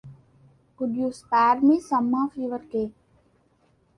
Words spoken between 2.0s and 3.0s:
of your cake?